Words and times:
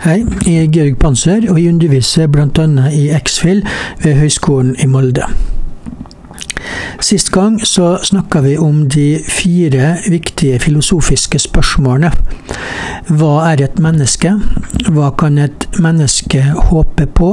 Hei, 0.00 0.22
jeg 0.48 0.62
er 0.64 0.68
Georg 0.72 0.94
Panser, 0.96 1.42
og 1.52 1.58
jeg 1.60 1.74
underviser 1.74 2.30
bl.a. 2.32 2.64
i 2.88 3.10
X-FIL 3.18 3.58
ved 4.00 4.14
Høgskolen 4.16 4.70
i 4.80 4.86
Molde. 4.88 5.26
Sist 7.04 7.28
gang 7.34 7.58
så 7.68 7.98
snakka 8.08 8.40
vi 8.46 8.54
om 8.56 8.86
de 8.88 9.20
fire 9.28 9.98
viktige 10.08 10.56
filosofiske 10.64 11.42
spørsmålene. 11.44 12.14
Hva 13.12 13.34
er 13.50 13.66
et 13.66 13.76
menneske? 13.76 14.32
Hva 14.88 15.12
kan 15.20 15.36
et 15.36 15.68
menneske 15.76 16.46
håpe 16.70 17.04
på? 17.20 17.32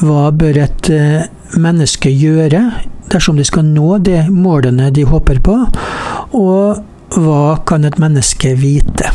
Hva 0.00 0.26
bør 0.32 0.64
et 0.64 0.92
eh, 0.96 1.28
menneske 1.60 2.08
gjøre 2.08 2.70
dersom 3.12 3.36
de 3.36 3.44
skal 3.44 3.68
nå 3.68 3.98
de 4.08 4.22
målene 4.32 4.88
de 4.88 5.04
håper 5.04 5.44
på? 5.44 5.60
Og 6.40 7.20
hva 7.20 7.42
kan 7.68 7.84
et 7.84 8.00
menneske 8.00 8.56
vite? 8.56 9.12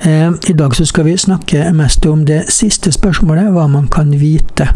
Eh, 0.00 0.32
I 0.48 0.52
dag 0.52 0.76
så 0.76 0.86
skal 0.86 1.04
vi 1.04 1.16
snakke 1.18 1.72
mest 1.72 2.06
om 2.06 2.24
det 2.26 2.44
siste 2.52 2.92
spørsmålet, 2.92 3.52
hva 3.54 3.66
man 3.70 3.86
kan 3.88 4.10
vite. 4.18 4.66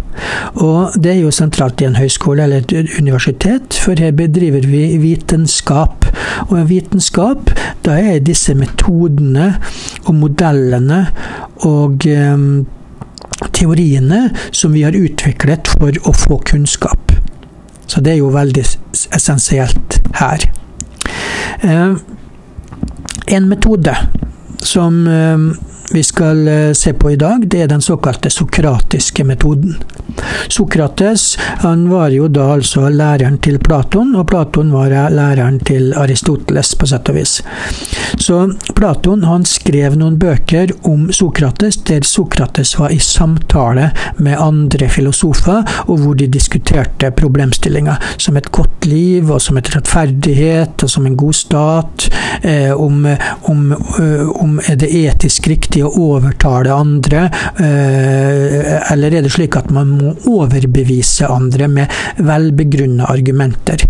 Og 0.63 0.95
det 0.97 1.13
er 1.13 1.21
jo 1.23 1.33
sentralt 1.35 1.83
i 1.83 1.89
en 1.89 1.99
høyskole 1.99 2.45
eller 2.45 2.63
et 2.63 2.95
universitet, 2.99 3.79
for 3.83 3.99
her 3.99 4.15
bedriver 4.17 4.67
vi 4.67 4.97
vitenskap. 5.03 6.07
Og 6.49 6.59
en 6.61 6.69
vitenskap, 6.71 7.51
da 7.87 7.99
er 7.99 8.23
disse 8.25 8.55
metodene 8.55 9.55
og 10.07 10.15
modellene 10.15 11.07
og 11.67 12.07
um, 12.07 12.67
teoriene 13.55 14.29
som 14.51 14.75
vi 14.75 14.85
har 14.87 14.97
utviklet 14.97 15.71
for 15.79 15.99
å 16.07 16.15
få 16.15 16.41
kunnskap. 16.47 17.13
Så 17.89 18.03
det 18.05 18.15
er 18.15 18.23
jo 18.23 18.31
veldig 18.35 18.65
essensielt 19.17 20.01
her. 20.21 20.47
Um, 21.65 21.99
en 23.29 23.49
metode 23.49 23.95
som 24.63 25.07
eh, 25.07 25.39
vi 25.93 26.03
skal 26.03 26.49
eh, 26.49 26.73
se 26.73 26.93
på 26.93 27.11
i 27.11 27.17
dag, 27.17 27.49
det 27.49 27.63
er 27.63 27.69
den 27.71 27.83
såkalte 27.83 28.31
sokratiske 28.31 29.25
metoden. 29.25 29.77
Sokrates 30.49 31.39
han 31.63 31.89
var 31.91 32.09
jo 32.13 32.29
da 32.29 32.49
altså 32.55 32.89
læreren 32.89 33.39
til 33.43 33.59
Platon, 33.63 34.15
og 34.17 34.27
Platon 34.29 34.73
var 34.73 34.93
læreren 34.93 35.59
til 35.65 35.93
Aristoteles, 35.97 36.75
på 36.79 36.89
sett 36.89 37.09
og 37.09 37.19
vis. 37.19 37.39
Så 38.19 38.41
Platon 38.77 39.25
han 39.29 39.45
skrev 39.49 39.97
noen 39.99 40.19
bøker 40.21 40.73
om 40.89 41.09
Sokrates, 41.15 41.81
der 41.89 42.07
Sokrates 42.07 42.75
var 42.79 42.93
i 42.95 43.01
samtale 43.03 43.91
med 44.19 44.39
andre 44.41 44.89
filosofer, 44.93 45.65
og 45.87 46.03
hvor 46.03 46.19
de 46.19 46.29
diskuterte 46.33 47.13
problemstillinger 47.17 48.01
som 48.19 48.37
et 48.37 48.51
godt 48.53 48.89
liv, 48.89 49.31
og 49.31 49.41
som 49.43 49.59
et 49.61 49.73
rettferdighet, 49.75 50.83
og 50.83 50.91
som 50.91 51.07
en 51.07 51.17
god 51.19 51.37
stat, 51.37 52.09
eh, 52.43 52.73
om, 52.73 53.05
om, 53.49 53.65
eh, 53.73 54.29
om 54.43 54.59
er 54.67 54.79
det 54.81 54.93
etisk 55.05 55.49
riktig 55.49 55.78
viktig 55.79 55.85
å 55.85 56.15
overtale 56.15 56.73
andre, 56.73 57.31
eh, 57.59 58.93
eller 58.93 59.15
er 59.15 59.23
det 59.23 59.31
slik 59.31 59.57
at 59.57 59.71
man 59.71 59.99
må 59.99 60.15
overbevise 60.27 61.29
andre 61.29 61.69
med 61.69 61.89
velbegrunna 62.19 63.07
argumenter? 63.07 63.87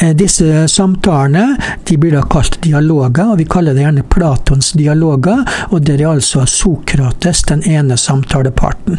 Eh, 0.00 0.14
disse 0.14 0.68
samtalene 0.68 1.56
de 1.84 1.96
blir 1.96 2.12
da 2.12 2.22
kalt 2.22 2.60
dialoger, 2.62 3.32
og 3.32 3.38
vi 3.38 3.44
kaller 3.44 3.74
det 3.74 3.82
gjerne 3.82 4.08
Platons 4.08 4.72
dialoger. 4.72 5.44
og 5.70 5.84
Der 5.84 6.00
er 6.00 6.14
altså 6.14 6.46
Sokrates 6.46 7.42
den 7.42 7.62
ene 7.62 7.96
samtaleparten. 7.96 8.98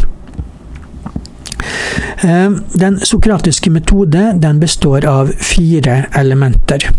Eh, 2.24 2.52
den 2.74 3.00
sokratiske 3.00 3.72
metode 3.72 4.34
den 4.42 4.60
består 4.60 5.06
av 5.06 5.32
fire 5.38 6.06
elementer. 6.14 6.90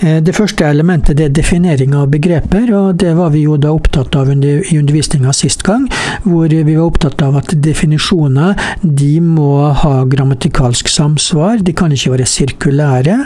Eh, 0.00 0.20
det 0.22 0.34
første 0.36 0.66
elementet 0.68 1.20
er 1.20 1.32
definering 1.32 1.94
av 1.96 2.10
begreper, 2.12 2.68
og 2.74 2.98
det 3.00 3.14
var 3.16 3.32
vi 3.34 3.44
jo 3.46 3.56
da 3.60 3.72
opptatt 3.74 4.16
av 4.16 4.30
i 4.34 4.78
undervisninga 4.78 5.32
sist 5.32 5.62
gang. 5.66 5.88
Hvor 6.24 6.48
vi 6.48 6.62
var 6.74 6.84
opptatt 6.84 7.22
av 7.22 7.38
at 7.40 7.54
definisjoner 7.64 8.58
de 8.82 9.12
må 9.20 9.72
ha 9.72 9.94
grammatikalsk 10.04 10.88
samsvar. 10.88 11.62
De 11.64 11.72
kan 11.76 11.92
ikke 11.92 12.14
være 12.16 12.28
sirkulære. 12.28 13.18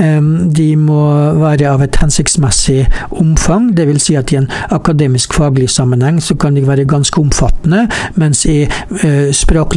De 0.00 0.68
må 0.80 1.00
være 1.40 1.68
av 1.68 1.82
et 1.84 1.96
hensiktsmessig 2.00 2.84
omfang, 3.20 3.70
dvs. 3.76 4.00
Si 4.00 4.16
at 4.16 4.32
i 4.32 4.38
en 4.38 4.48
akademisk 4.72 5.34
faglig 5.36 5.68
sammenheng 5.70 6.20
så 6.24 6.36
kan 6.40 6.56
de 6.56 6.64
være 6.66 6.86
ganske 6.88 7.20
omfattende, 7.20 7.86
mens 8.20 8.46
i 8.48 8.62
eh, 8.64 9.28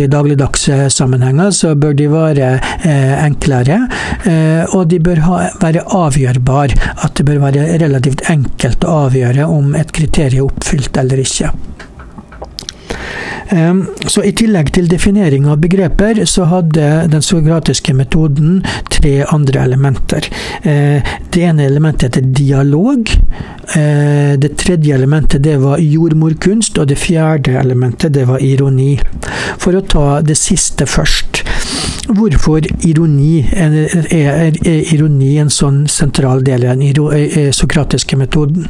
språklige 0.04 0.12
dagligdagse 0.12 0.90
sammenhenger 0.90 1.52
så 1.52 1.76
bør 1.76 1.94
de 1.94 2.08
være 2.12 2.60
eh, 2.84 3.26
enklere. 3.26 3.88
Og 4.74 4.90
de 4.90 5.00
bør 5.00 5.20
ha, 5.28 5.50
være 5.62 5.84
avgjørbare. 5.88 6.76
At 7.04 7.18
det 7.18 7.26
bør 7.26 7.40
være 7.40 7.80
relativt 7.80 8.30
enkelt 8.30 8.84
å 8.84 9.08
avgjøre 9.08 9.46
om 9.46 9.76
et 9.76 9.92
kriterium 9.92 10.34
er 10.34 10.52
oppfylt 10.52 10.98
eller 10.98 11.20
ikke. 11.24 11.52
Ehm, 13.50 13.86
så 14.06 14.24
I 14.24 14.32
tillegg 14.36 14.72
til 14.76 14.88
definering 14.92 15.48
av 15.50 15.62
begreper, 15.64 16.24
så 16.30 16.48
hadde 16.52 16.90
den 17.12 17.26
sokratiske 17.26 17.94
metoden 17.98 18.62
tre 18.94 19.24
andre 19.34 19.64
elementer. 19.68 20.30
Eh, 20.64 21.14
det 21.34 21.44
ene 21.44 21.68
elementet 21.68 22.12
heter 22.12 22.30
dialog. 22.36 23.10
Eh, 23.76 24.34
det 24.40 24.56
tredje 24.62 24.96
elementet 24.96 25.44
det 25.44 25.58
var 25.64 25.82
jordmorkunst, 25.82 26.78
og 26.80 26.88
det 26.92 27.00
fjerde 27.02 27.58
elementet 27.60 28.14
det 28.14 28.28
var 28.30 28.44
ironi. 28.44 28.96
For 29.58 29.76
å 29.76 29.86
ta 29.88 30.08
det 30.22 30.38
siste 30.40 30.88
først. 30.90 31.44
Hvorfor 32.04 32.66
ironi 32.86 33.46
er, 33.54 33.76
er, 34.12 34.58
er 34.68 34.94
ironi 34.94 35.38
en 35.42 35.52
sånn 35.54 35.84
sentral 35.92 36.44
del 36.46 36.66
av 36.68 36.82
den 36.82 37.54
sokratiske 37.56 38.18
metoden? 38.20 38.68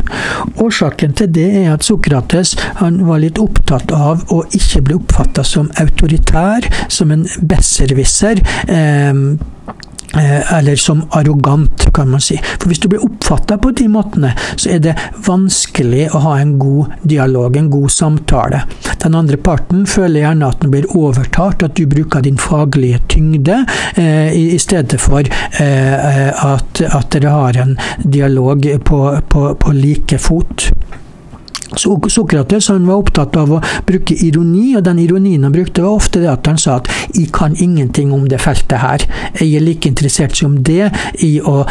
Årsaken 0.62 1.16
til 1.18 1.32
det 1.34 1.48
er 1.64 1.72
at 1.74 1.86
Sokrates 1.86 2.56
var 2.80 3.24
litt 3.24 3.42
opptatt 3.42 3.92
av 3.96 4.24
å 4.34 4.44
ikke 4.54 4.84
bli 4.88 4.98
oppfatta 5.00 5.44
som 5.48 5.72
autoritær, 5.82 6.70
som 6.94 7.12
en 7.12 7.26
besserwisser. 7.42 8.44
Eh, 8.68 8.94
Eh, 8.94 9.14
eller 10.14 10.76
som 10.76 11.04
arrogant, 11.10 11.88
kan 11.94 12.10
man 12.10 12.22
si. 12.22 12.38
For 12.60 12.70
hvis 12.70 12.82
du 12.84 12.90
blir 12.92 13.04
oppfatta 13.06 13.58
på 13.58 13.72
de 13.78 13.88
måtene, 13.92 14.34
så 14.56 14.76
er 14.76 14.82
det 14.84 14.96
vanskelig 15.26 16.08
å 16.14 16.22
ha 16.26 16.36
en 16.42 16.56
god 16.62 16.94
dialog, 17.02 17.58
en 17.58 17.70
god 17.74 17.92
samtale. 17.92 18.64
Den 19.04 19.18
andre 19.20 19.38
parten 19.38 19.86
føler 19.90 20.24
gjerne 20.24 20.50
at 20.50 20.62
den 20.62 20.74
blir 20.74 20.90
overtalt, 20.98 21.66
at 21.66 21.78
du 21.78 21.88
bruker 21.90 22.24
din 22.24 22.40
faglige 22.42 23.02
tyngde, 23.12 23.64
eh, 23.96 24.30
i, 24.34 24.46
i, 24.56 24.60
stedet 24.62 25.02
for 25.02 25.26
eh, 25.26 26.30
at, 26.32 26.82
at, 26.88 27.10
dere 27.14 27.34
har 27.34 27.60
en 27.60 27.76
dialog 28.04 28.66
på, 28.86 29.02
på, 29.30 29.48
på 29.60 29.76
like 29.78 30.20
fot. 30.22 30.70
Sokrates 31.80 32.68
han 32.68 32.88
var 32.88 33.02
opptatt 33.02 33.38
av 33.40 33.52
å 33.52 33.62
bruke 33.88 34.16
ironi, 34.26 34.76
og 34.78 34.84
den 34.88 35.00
ironien 35.04 35.44
han 35.44 35.56
brukte, 35.56 35.84
var 35.84 35.98
ofte 35.98 36.22
det 36.24 36.32
at 36.32 36.48
han 36.48 36.58
sa 36.58 36.78
at 36.78 36.88
'jeg 37.14 37.32
kan 37.32 37.56
ingenting 37.56 38.14
om 38.14 38.28
det 38.28 38.42
feltet 38.42 38.80
her'. 38.80 39.08
Jeg 39.40 39.56
er 39.56 39.60
like 39.60 39.90
interessert 39.90 40.36
som 40.36 40.64
det 40.64 40.92
i 41.20 41.40
å 41.40 41.66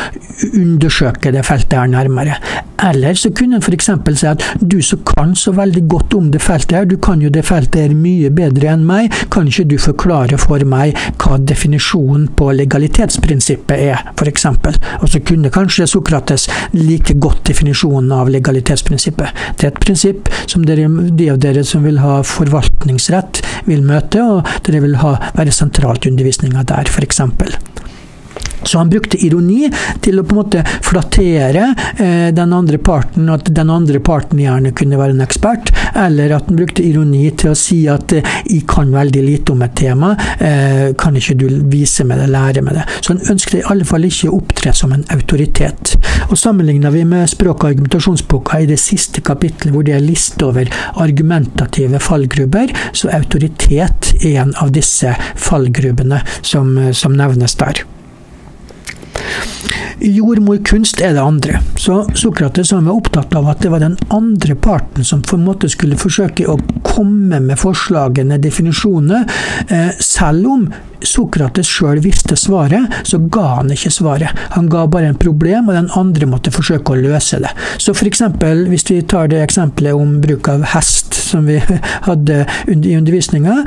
undersøke 0.55 1.33
det 1.33 1.45
feltet 1.45 1.79
her 1.79 1.87
nærmere. 1.87 2.37
Eller 2.83 3.15
så 3.15 3.31
kunne 3.31 3.61
han 3.61 3.63
f.eks. 3.63 3.91
si 4.19 4.27
at 4.27 4.43
'du 4.61 4.83
som 4.83 4.99
kan 5.07 5.35
så 5.35 5.53
veldig 5.53 5.89
godt 5.89 6.15
om 6.15 6.31
det 6.31 6.43
feltet 6.43 6.77
her, 6.79 6.85
du 6.85 6.97
kan 6.97 7.21
jo 7.21 7.29
det 7.31 7.45
feltet 7.45 7.81
her 7.81 7.95
mye 7.95 8.31
bedre 8.31 8.73
enn 8.73 8.85
meg, 8.87 9.13
kan 9.31 9.47
ikke 9.47 9.69
du 9.71 9.79
forklare 9.79 10.39
for 10.39 10.65
meg 10.65 10.97
hva 11.23 11.39
definisjonen 11.39 12.29
på 12.37 12.51
legalitetsprinsippet 12.59 13.79
er', 13.79 14.03
f.eks. 14.17 14.47
Og 15.03 15.09
så 15.09 15.21
kunne 15.21 15.51
kanskje 15.51 15.87
Sokrates 15.87 16.49
like 16.73 17.15
godt 17.15 17.47
definisjonen 17.47 18.13
av 18.13 18.29
legalitetsprinsippet. 18.29 19.29
Det 19.57 19.65
er 19.65 19.73
et 19.73 19.81
prinsipp 19.93 20.29
som 20.47 20.65
dere, 20.67 20.89
de 20.89 21.31
av 21.33 21.41
dere 21.43 21.65
som 21.65 21.85
vil 21.85 22.01
ha 22.03 22.23
forvaltningsrett, 22.25 23.43
vil 23.69 23.85
møte, 23.85 24.23
og 24.25 24.49
dere 24.67 24.83
vil 24.87 24.97
ha, 25.03 25.17
være 25.37 25.55
sentralt 25.55 26.07
i 26.07 26.13
undervisninga 26.13 26.65
der, 26.73 26.89
f.eks. 26.89 27.21
Så 28.73 28.79
han 28.79 28.89
brukte 28.89 29.19
ironi 29.21 29.67
til 30.01 30.17
å 30.17 30.23
på 30.25 30.33
en 30.33 30.39
måte 30.39 30.63
flattere 30.81 31.67
eh, 32.01 32.31
den 32.33 32.55
andre 32.57 32.79
parten, 32.81 33.29
at 33.29 33.51
den 33.53 33.69
andre 33.69 34.01
parten 34.01 34.41
gjerne 34.41 34.73
kunne 34.73 34.97
være 34.97 35.13
en 35.13 35.21
ekspert, 35.21 35.75
eller 35.93 36.33
at 36.33 36.49
han 36.49 36.57
brukte 36.57 36.81
ironi 36.81 37.27
til 37.37 37.53
å 37.53 37.59
si 37.59 37.83
at 37.93 38.15
eh, 38.17 38.25
'jeg 38.47 38.65
kan 38.73 38.89
veldig 38.95 39.27
lite 39.27 39.53
om 39.53 39.61
et 39.67 39.77
tema, 39.77 40.15
eh, 40.41 40.97
kan 40.97 41.21
ikke 41.21 41.37
du 41.37 41.47
vise 41.69 42.09
meg 42.09 42.23
det, 42.23 42.31
lære 42.33 42.65
meg 42.65 42.81
det'? 42.81 42.89
Så 43.03 43.13
han 43.13 43.37
ønsket 43.37 43.61
i 43.61 43.69
alle 43.69 43.85
fall 43.85 44.09
ikke 44.09 44.31
å 44.31 44.41
opptre 44.41 44.73
som 44.73 44.97
en 44.97 45.05
autoritet. 45.13 45.97
Og 46.31 46.39
Sammenligna 46.39 46.91
vi 46.91 47.05
med 47.05 47.29
språk- 47.29 47.65
og 47.65 47.75
argumentasjonsboka 47.75 48.63
i 48.63 48.73
det 48.73 48.81
siste 48.81 49.21
kapitlet, 49.21 49.73
hvor 49.73 49.85
det 49.85 49.99
er 49.99 50.01
liste 50.01 50.49
over 50.49 50.65
argumentative 50.97 52.01
fallgrubber, 52.01 52.73
så 52.93 53.13
autoritet 53.13 54.15
er 54.25 54.41
en 54.41 54.55
av 54.57 54.73
disse 54.73 55.13
fallgrubbene 55.37 56.25
som, 56.41 56.79
som 56.97 57.13
nevnes 57.13 57.61
der. 57.61 57.85
Jordmorkunst 60.03 61.01
er 61.01 61.15
det 61.15 61.23
andre. 61.23 61.61
Så 61.79 62.03
Sokrates 62.19 62.73
var 62.73 62.89
opptatt 62.93 63.35
av 63.39 63.49
at 63.53 63.63
det 63.63 63.71
var 63.71 63.83
den 63.83 63.99
andre 64.11 64.55
parten 64.55 65.05
som 65.07 65.23
på 65.23 65.39
en 65.39 65.47
måte 65.47 65.71
skulle 65.71 65.99
forsøke 66.01 66.49
å 66.51 66.59
komme 66.83 67.41
med 67.41 67.61
forslagene, 67.61 68.41
definisjonene, 68.43 69.27
eh, 69.69 69.93
selv 70.01 70.49
om 70.51 70.67
Sokrates 71.03 71.67
sjøl 71.67 71.99
visste 72.03 72.37
svaret, 72.39 72.93
så 73.07 73.19
ga 73.33 73.57
han 73.59 73.73
ikke 73.75 73.91
svaret. 73.91 74.43
Han 74.55 74.69
ga 74.71 74.85
bare 74.87 75.11
en 75.11 75.19
problem, 75.19 75.69
og 75.69 75.75
den 75.75 75.91
andre 75.99 76.29
måtte 76.31 76.53
forsøke 76.55 76.95
å 76.95 77.01
løse 77.01 77.41
det. 77.43 77.51
Så 77.83 77.95
for 77.97 78.07
eksempel, 78.11 78.67
hvis 78.71 78.87
vi 78.91 79.01
tar 79.03 79.31
det 79.33 79.43
eksempelet 79.43 79.99
om 79.99 80.21
bruk 80.23 80.49
av 80.53 80.67
hest, 80.75 81.15
som 81.15 81.47
vi 81.49 81.59
hadde 82.09 82.45
i 82.69 82.97
undervisninga. 82.97 83.63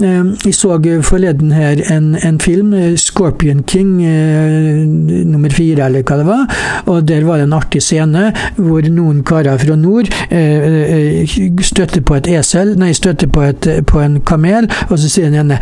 Eh, 0.00 0.24
vi 0.44 0.52
så 0.52 0.78
forleden 1.04 1.52
her 1.52 1.92
en, 1.92 2.16
en 2.16 2.38
film, 2.40 2.72
eh, 2.72 2.96
'Scorpion 2.96 3.62
King' 3.62 4.00
eh, 4.00 4.86
nummer 5.26 5.50
fire, 5.50 5.84
eller 5.84 6.02
hva 6.02 6.16
det 6.16 6.26
var. 6.26 6.46
Og 6.86 7.08
der 7.08 7.24
var 7.24 7.36
det 7.36 7.44
en 7.44 7.52
artig 7.52 7.82
scene 7.82 8.32
hvor 8.56 8.82
noen 8.88 9.22
karer 9.22 9.58
fra 9.58 9.76
nord 9.76 10.08
støtter 11.62 12.00
på 12.00 12.16
et 12.16 12.28
esel, 12.28 12.74
nei, 12.78 12.92
støtter 12.92 13.28
på, 13.28 13.42
et, 13.42 13.68
på 13.86 14.00
en 14.00 14.20
kamel, 14.20 14.68
og 14.88 14.98
så 14.98 15.08
sier 15.08 15.28
den 15.28 15.40
ene 15.44 15.58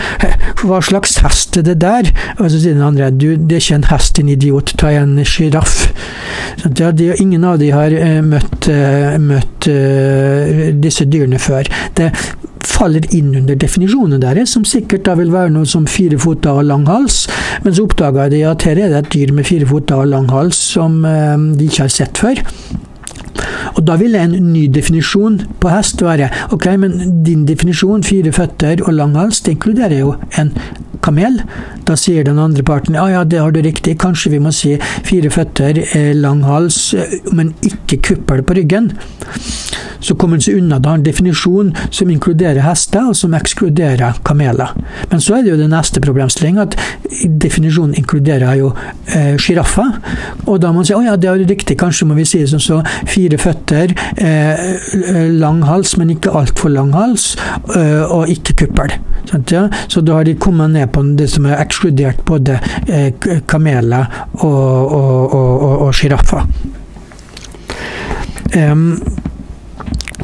'Hva 0.61 0.81
slags 0.85 1.19
hest 1.25 1.57
er 1.57 1.63
det 1.63 1.81
der? 1.81 2.11
Og 2.39 2.51
så 2.51 2.61
sier 2.61 2.75
den 2.75 2.87
andre 2.87 3.11
du, 3.11 3.35
det 3.35 3.57
er 3.57 3.65
ikke 3.65 3.81
en 3.81 3.91
hest, 3.91 4.17
din 4.17 4.29
idiot, 4.29 4.75
ta 4.79 4.91
en 4.91 5.25
sjiraff. 5.25 5.91
Ja, 6.79 6.91
de, 6.93 7.15
ingen 7.19 7.45
av 7.45 7.59
de 7.59 7.71
har 7.73 7.91
møtt, 8.23 8.69
møtt 9.19 9.69
disse 10.83 11.05
dyrene 11.09 11.39
før. 11.39 11.65
Det 11.97 12.13
faller 12.81 13.07
inn 13.17 13.35
under 13.37 13.59
definisjonen 13.61 14.23
deres, 14.23 14.55
som 14.57 14.67
sikkert 14.69 15.05
da 15.09 15.17
vil 15.21 15.33
være 15.33 15.53
noe 15.55 15.69
som 15.69 15.89
fire 15.91 16.19
fot 16.21 16.49
og 16.51 16.63
lang 16.67 16.87
hals. 16.89 17.27
Men 17.65 17.77
så 17.77 17.85
oppdaga 17.87 18.31
de 18.33 18.45
at 18.49 18.65
her 18.67 18.81
er 18.81 18.95
det 18.95 19.03
et 19.05 19.13
dyr 19.15 19.35
med 19.37 19.49
fire 19.49 19.69
fot 19.69 19.93
og 19.97 20.09
lang 20.09 20.31
hals 20.33 20.61
som 20.75 21.03
de 21.05 21.67
ikke 21.67 21.85
har 21.85 21.93
sett 21.93 22.21
før. 22.21 22.41
Og 23.77 23.85
da 23.87 23.97
ville 24.01 24.21
en 24.21 24.35
ny 24.53 24.67
definisjon 24.73 25.39
på 25.61 25.73
hest 25.73 26.03
være 26.05 26.31
ok, 26.55 26.67
men 26.81 27.23
din 27.27 27.47
definisjon, 27.49 28.05
fire 28.07 28.33
føtter 28.35 28.83
og 28.87 28.95
lang 28.97 29.17
hals, 29.19 29.43
det 29.45 29.57
inkluderer 29.57 30.01
jo 30.01 30.15
en 30.41 30.53
kamel. 31.05 31.41
Da 31.91 31.97
sier 31.99 32.23
den 32.23 32.39
andre 32.39 32.63
parten 32.63 32.95
ja, 32.95 33.09
ja, 33.11 33.25
det 33.27 33.41
har 33.43 33.51
du 33.51 33.59
riktig, 33.67 33.97
kanskje 33.99 34.31
vi 34.37 34.39
må 34.43 34.53
si 34.55 34.77
fire 35.07 35.31
føtter, 35.35 35.81
eh, 35.91 36.13
lang 36.15 36.45
hals, 36.47 36.93
eh, 36.95 37.17
men 37.35 37.51
ikke 37.67 37.99
kuppel 38.13 38.45
på 38.47 38.55
ryggen. 38.61 38.93
Så 40.01 40.15
kommer 40.15 40.39
han 40.39 40.45
seg 40.45 40.61
unna 40.61 40.79
da 40.81 40.95
en 40.95 41.03
definisjon 41.05 41.73
som 41.91 42.13
inkluderer 42.15 42.63
hester, 42.63 43.11
og 43.11 43.19
som 43.19 43.35
ekskluderer 43.35 44.23
kameler. 44.25 44.71
Men 45.11 45.21
så 45.21 45.37
er 45.37 45.43
det 45.43 45.51
jo 45.51 45.59
den 45.59 45.75
neste 45.75 46.01
problemstillingen 46.01 46.63
at 46.63 46.79
definisjonen 47.43 47.99
inkluderer 47.99 48.55
jo 48.61 48.71
eh, 49.11 49.35
og 50.47 50.61
da 50.63 50.71
må 50.71 50.81
man 50.81 50.87
si 50.87 50.95
å 50.95 51.03
ja, 51.03 51.17
det 51.19 51.29
er 51.29 51.43
riktig, 51.43 51.77
kanskje 51.81 52.07
må 52.07 52.15
vi 52.15 52.25
si 52.29 52.45
som 52.47 52.63
så 52.63 52.81
fire 53.11 53.39
føtter, 53.41 53.97
eh, 54.23 54.79
lang 55.43 55.65
hals, 55.67 55.97
men 55.99 56.15
ikke 56.15 56.33
altfor 56.39 56.71
lang 56.71 56.95
hals, 56.95 57.33
eh, 57.75 58.07
og 58.07 58.31
ikke 58.31 58.61
kuppel. 58.63 58.95
Sant, 59.31 59.53
ja? 59.53 59.67
Så 59.89 60.01
da 60.07 60.17
har 60.19 60.25
de 60.25 60.35
kommet 60.41 60.73
ned 60.75 60.91
på 60.95 61.03
det 61.19 61.29
som 61.31 61.47
er 61.47 61.61
ekskludert 61.81 62.25
både 62.25 62.61
eh, 62.89 63.13
kameler 63.49 64.07
og 64.45 65.91
sjiraffer. 65.95 66.45
Um, 68.51 68.99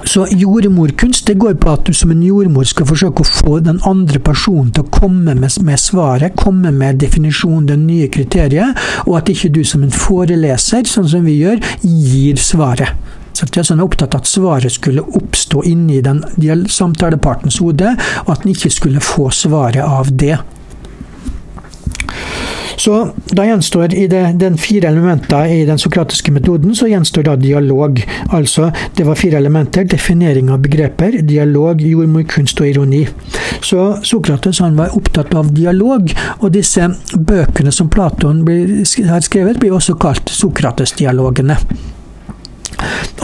så 0.06 0.26
jordmorkunst 0.31 1.26
det 1.26 1.38
går 1.41 1.55
på 1.62 1.70
at 1.73 1.87
du 1.87 1.94
som 1.94 2.11
en 2.12 2.23
jordmor 2.23 2.67
skal 2.69 2.87
forsøke 2.87 3.23
å 3.23 3.29
få 3.29 3.58
den 3.64 3.79
andre 3.87 4.20
personen 4.23 4.70
til 4.75 4.85
å 4.85 4.91
komme 4.93 5.35
med, 5.35 5.56
med 5.64 5.81
svaret, 5.81 6.37
komme 6.37 6.73
med 6.75 7.00
definisjonen, 7.00 7.67
det 7.70 7.79
nye 7.81 8.09
kriteriet, 8.12 8.76
og 9.06 9.17
at 9.20 9.32
ikke 9.32 9.52
du 9.55 9.62
som 9.64 9.82
en 9.87 9.94
foreleser, 9.94 10.87
sånn 10.87 11.09
som 11.09 11.25
vi 11.26 11.38
gjør, 11.41 11.62
gir 11.82 12.38
svaret. 12.38 12.93
Så 13.37 13.49
jeg 13.52 13.67
er 13.69 13.82
opptatt 13.85 14.14
av 14.17 14.23
at 14.23 14.31
svaret 14.31 14.73
skulle 14.73 15.05
oppstå 15.05 15.64
inni 15.69 15.99
den 16.05 16.23
samtalepartens 16.73 17.59
hode, 17.61 17.97
og 18.25 18.31
at 18.32 18.44
den 18.44 18.55
ikke 18.55 18.73
skulle 18.73 19.02
få 19.05 19.29
svaret 19.35 19.85
av 19.85 20.12
det. 20.12 20.38
Så 22.77 23.09
da 23.33 23.45
gjenstår 23.47 23.95
i 23.95 24.07
det, 24.07 24.23
den 24.39 24.59
fire 24.59 24.89
elementer 24.89 25.47
i 25.47 25.65
den 25.67 25.79
sokratiske 25.79 26.33
metoden, 26.33 26.75
så 26.77 26.87
gjenstår 26.91 27.25
da 27.27 27.37
dialog. 27.41 28.03
Altså, 28.37 28.71
det 28.97 29.07
var 29.09 29.19
fire 29.19 29.41
elementer. 29.41 29.85
Definering 29.89 30.51
av 30.53 30.61
begreper, 30.63 31.19
dialog, 31.27 31.83
jordmorkunst 31.83 32.61
og 32.61 32.69
ironi. 32.69 33.03
Så 33.65 33.89
Sokrates 34.05 34.61
han 34.61 34.77
var 34.77 34.95
opptatt 34.97 35.35
av 35.35 35.51
dialog, 35.57 36.13
og 36.39 36.53
disse 36.53 36.91
bøkene 37.17 37.73
som 37.73 37.89
Platon 37.91 38.45
har 38.45 39.25
skrevet, 39.25 39.61
blir 39.61 39.75
også 39.75 39.97
kalt 40.01 40.31
Sokrates-dialogene. 40.31 41.57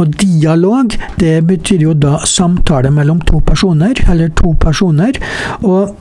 Og 0.01 0.15
dialog, 0.17 0.95
det 1.21 1.43
betyr 1.47 1.85
jo 1.85 1.93
da 1.95 2.17
samtale 2.27 2.91
mellom 2.91 3.21
to 3.29 3.43
personer, 3.45 4.01
eller 4.09 4.33
to 4.41 4.57
personer. 4.59 5.21
og 5.61 5.93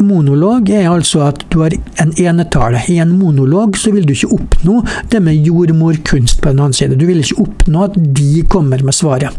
Monolog 0.00 0.70
er 0.70 0.88
altså 0.90 1.24
at 1.28 1.44
du 1.52 1.60
har 1.62 1.74
en 2.02 2.12
enetale. 2.18 2.82
I 2.88 2.98
en 3.02 3.14
monolog 3.18 3.78
så 3.78 3.92
vil 3.94 4.06
du 4.06 4.14
ikke 4.14 4.32
oppnå 4.38 4.80
det 5.12 5.22
med 5.22 5.46
jordmorkunst 5.46 6.40
på 6.40 6.52
den 6.52 6.62
annen 6.62 6.76
side. 6.76 6.98
Du 6.98 7.06
vil 7.06 7.22
ikke 7.22 7.42
oppnå 7.46 7.84
at 7.88 7.98
de 8.18 8.44
kommer 8.50 8.82
med 8.84 8.96
svaret. 8.96 9.34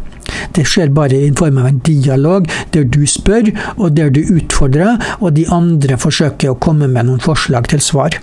Det 0.56 0.66
skjer 0.68 0.94
bare 0.96 1.18
i 1.28 1.34
form 1.36 1.60
av 1.62 1.68
en 1.70 1.82
dialog, 1.86 2.48
der 2.74 2.88
du 2.88 3.04
spør, 3.10 3.52
og 3.76 3.98
der 3.98 4.14
du 4.14 4.22
utfordrer, 4.24 5.02
og 5.20 5.36
de 5.36 5.48
andre 5.52 6.00
forsøker 6.00 6.54
å 6.54 6.60
komme 6.62 6.88
med 6.92 7.10
noen 7.10 7.24
forslag 7.24 7.70
til 7.72 7.84
svar. 7.84 8.18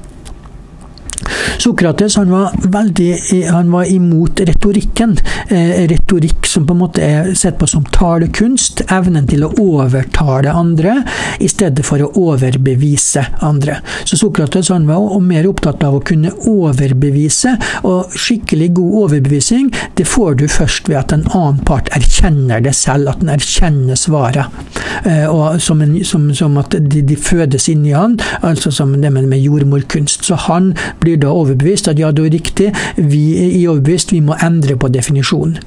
Sokrates 1.58 2.16
han 2.16 2.30
var 2.30 2.54
veldig 2.62 3.10
han 3.50 3.70
var 3.72 3.84
imot 3.90 4.40
retorikken. 4.40 5.16
Eh, 5.48 5.86
retorikk 5.90 6.46
som 6.46 6.66
på 6.66 6.74
en 6.74 6.82
måte 6.82 7.02
er 7.04 7.34
sett 7.38 7.58
på 7.58 7.66
som 7.70 7.84
talekunst. 7.84 8.84
Evnen 8.92 9.28
til 9.28 9.44
å 9.46 9.52
overtale 9.62 10.52
andre 10.52 10.98
i 11.42 11.48
stedet 11.50 11.84
for 11.86 12.02
å 12.02 12.10
overbevise 12.18 13.24
andre. 13.44 13.78
Så 14.04 14.18
Sokrates 14.20 14.70
han 14.72 14.86
var 14.88 15.20
mer 15.22 15.46
opptatt 15.50 15.82
av 15.86 15.98
å 15.98 16.04
kunne 16.04 16.32
overbevise, 16.48 17.56
og 17.88 18.12
skikkelig 18.16 18.72
god 18.78 18.98
overbevisning 19.04 19.70
det 19.98 20.08
får 20.08 20.40
du 20.40 20.46
først 20.50 20.90
ved 20.90 21.00
at 21.02 21.14
en 21.16 21.26
annen 21.32 21.62
part 21.66 21.90
erkjenner 21.96 22.62
det 22.64 22.74
selv, 22.76 23.12
at 23.12 23.22
den 23.22 23.32
erkjenner 23.32 23.98
svaret. 23.98 24.81
Eh, 25.06 25.26
og 25.28 25.60
som, 25.62 25.82
en, 25.82 25.96
som, 26.04 26.28
som 26.34 26.56
at 26.60 26.76
de, 26.78 27.02
de, 27.02 27.16
fødes 27.16 27.68
inni 27.72 27.94
han, 27.96 28.18
altså 28.42 28.72
som 28.74 28.94
det 29.00 29.12
med, 29.12 29.28
med 29.30 29.42
jordmorkunst. 29.42 30.24
Så 30.26 30.38
han 30.48 30.72
blir 31.00 31.20
da 31.22 31.32
overbevist 31.32 31.90
at 31.90 32.00
ja, 32.00 32.12
det 32.12 32.26
er 32.26 32.36
riktig, 32.36 32.70
vi 32.96 33.22
er 33.46 33.70
overbevist, 33.72 34.12
vi 34.12 34.22
må 34.24 34.36
endre 34.42 34.76
på 34.76 34.90
definisjonen. 34.92 35.58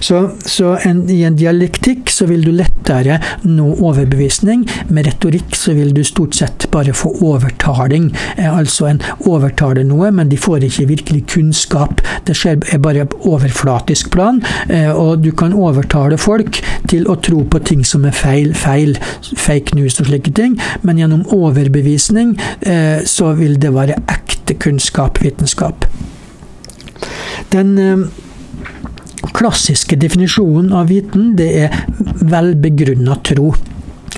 Så, 0.00 0.28
så 0.46 0.76
en, 0.86 1.04
i 1.10 1.22
en 1.26 1.36
dialektikk 1.38 2.12
så 2.12 2.28
vil 2.30 2.44
du 2.44 2.52
lettere 2.54 3.18
nå 3.48 3.70
overbevisning. 3.74 4.66
Med 4.94 5.08
retorikk 5.08 5.56
så 5.58 5.74
vil 5.76 5.94
du 5.96 6.02
stort 6.06 6.36
sett 6.38 6.68
bare 6.74 6.94
få 6.96 7.14
overtaling. 7.24 8.10
Eh, 8.36 8.50
altså 8.50 8.90
en 8.90 9.02
overtaler 9.30 9.86
noe, 9.86 10.10
men 10.14 10.30
de 10.32 10.38
får 10.40 10.68
ikke 10.68 10.88
virkelig 10.90 11.24
kunnskap. 11.34 12.02
Det 12.24 12.36
skjer 12.38 12.60
bare 12.82 13.06
overflatisk 13.24 14.10
plan, 14.14 14.40
eh, 14.68 14.90
og 14.90 15.24
du 15.24 15.30
kan 15.36 15.54
overtale 15.54 16.18
folk 16.20 16.60
til 16.90 17.08
å 17.10 17.16
tro 17.22 17.42
på 17.50 17.60
ting 17.64 17.84
som 17.86 18.04
er 18.08 18.16
feil, 18.16 18.52
feil, 18.64 18.96
fake 19.36 19.76
news 19.78 20.00
og 20.00 20.10
slike 20.10 20.34
ting, 20.36 20.58
men 20.82 21.00
gjennom 21.00 21.24
overbevisning 21.34 22.34
eh, 22.66 23.04
så 23.08 23.32
vil 23.38 23.58
det 23.60 23.74
være 23.74 24.00
ekte 24.10 24.56
kunnskap, 24.60 25.20
vitenskap. 25.24 25.86
Den 27.54 27.76
eh, 27.78 28.06
klassiske 29.34 29.96
definisjonen 30.00 30.72
av 30.76 30.90
viten, 30.92 31.32
det 31.38 31.50
er 31.66 31.78
velbegrunna 32.24 33.18
tro. 33.26 33.52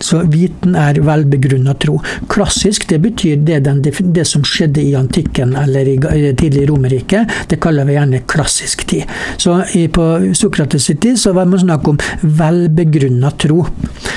Så 0.01 0.23
viten 0.31 0.77
er 0.77 1.01
velbegrunna 1.01 1.75
tro. 1.81 1.99
Klassisk 2.29 2.89
det 2.89 2.99
betyr 3.05 3.37
det, 3.47 3.61
den, 3.65 3.83
det, 3.83 4.25
som 4.29 4.45
skjedde 4.45 4.83
i 4.83 4.95
antikken 4.99 5.55
eller 5.57 5.89
i, 5.89 5.97
tidlig 6.37 6.67
Romerrike. 6.71 7.25
Det 7.49 7.61
kaller 7.63 7.89
vi 7.89 7.97
gjerne 7.97 8.23
klassisk 8.29 8.87
tid. 8.87 9.05
Så 9.37 9.63
På 9.93 10.05
Sokrates' 10.35 10.91
tid 11.01 11.19
så 11.19 11.33
var 11.33 11.47
man 11.47 11.61
snakk 11.61 11.89
om 11.89 11.99
velbegrunna 12.21 13.31
tro. 13.41 13.65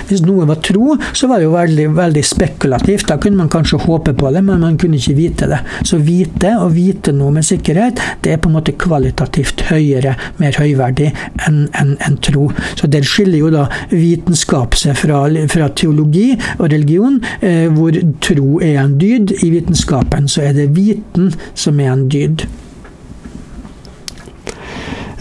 Hvis 0.10 0.24
noe 0.26 0.48
var 0.50 0.60
tro, 0.66 0.96
så 1.14 1.30
var 1.30 1.40
det 1.40 1.48
jo 1.48 1.54
veldig, 1.54 1.88
veldig 1.96 2.24
spekulativt. 2.26 3.08
Da 3.08 3.20
kunne 3.22 3.40
man 3.40 3.52
kanskje 3.52 3.80
håpe 3.84 4.14
på 4.18 4.32
det, 4.34 4.42
men 4.46 4.64
man 4.64 4.78
kunne 4.82 5.00
ikke 5.00 5.16
vite 5.18 5.50
det. 5.52 5.60
Så 5.86 6.00
vite, 6.04 6.56
og 6.60 6.74
vite 6.76 7.14
noe 7.16 7.34
med 7.36 7.48
sikkerhet, 7.48 8.02
det 8.26 8.34
er 8.34 8.42
på 8.42 8.50
en 8.50 8.58
måte 8.58 8.76
kvalitativt 8.80 9.68
høyere, 9.70 10.16
mer 10.42 10.58
høyverdig 10.60 11.12
enn 11.48 11.62
en, 11.78 11.96
en 12.06 12.18
tro. 12.26 12.50
Så 12.76 12.90
det 12.92 13.06
skiller 13.08 13.40
jo 13.40 13.54
da 13.54 13.68
vitenskap 13.94 14.78
seg 14.80 14.98
fra, 15.00 15.24
fra 15.52 15.69
teologi 15.76 16.40
og 16.58 16.72
religion, 16.72 17.22
eh, 17.42 17.68
hvor 17.74 17.92
tro 18.22 18.60
er 18.60 18.84
en 18.84 19.00
dyd. 19.00 19.34
I 19.44 19.50
vitenskapen 19.50 20.28
så 20.28 20.42
er 20.42 20.54
det 20.54 20.76
viten 20.76 21.34
som 21.54 21.80
er 21.80 21.94
en 21.94 22.10
dyd. 22.10 22.46